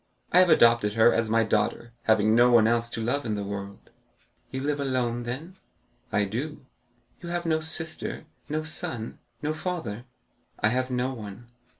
[0.31, 3.43] I have adopted her as my daughter, having no one else to love in the
[3.43, 3.91] world."
[4.49, 5.57] "You live alone, then?"
[6.11, 6.65] "I do."
[7.19, 10.05] "You have no sister—no son—no father?"
[10.59, 11.49] "I have no one."